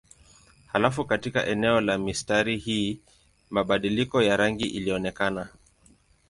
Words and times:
Halafu 0.67 1.05
katika 1.05 1.45
eneo 1.47 1.81
la 1.81 1.97
mistari 1.97 2.57
hii 2.57 2.99
mabadiliko 3.49 4.21
ya 4.21 4.37
rangi 4.37 4.65
ilionekana. 4.67 5.49